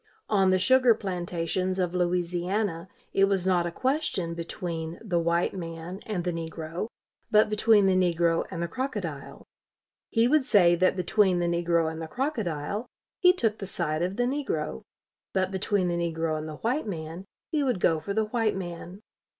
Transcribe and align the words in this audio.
On 0.29 0.49
the 0.49 0.57
sugar 0.57 0.95
plantations 0.95 1.77
of 1.77 1.93
Louisiana 1.93 2.87
it 3.13 3.25
was 3.25 3.45
not 3.45 3.67
a 3.67 3.71
question 3.71 4.33
between 4.33 4.97
the 4.99 5.19
white 5.19 5.53
man 5.53 5.99
and 6.07 6.23
the 6.23 6.31
negro, 6.33 6.87
but 7.29 7.51
between 7.51 7.85
the 7.85 7.93
negro 7.95 8.43
and 8.49 8.63
the 8.63 8.67
crocodile. 8.67 9.45
He 10.09 10.27
would 10.27 10.43
say 10.43 10.73
that 10.75 10.95
between 10.95 11.37
the 11.37 11.45
negro 11.45 11.87
and 11.91 12.01
the 12.01 12.07
crocodile, 12.07 12.87
he 13.19 13.31
took 13.31 13.59
the 13.59 13.67
side 13.67 14.01
of 14.01 14.15
the 14.15 14.23
negro; 14.25 14.81
but 15.33 15.51
between 15.51 15.87
the 15.87 15.93
negro 15.97 16.35
and 16.35 16.49
the 16.49 16.55
white 16.57 16.87
man, 16.87 17.25
he 17.51 17.61
would 17.63 17.79
go 17.79 17.99
for 17.99 18.15
the 18.15 18.25
white 18.25 18.55
man. 18.55 19.03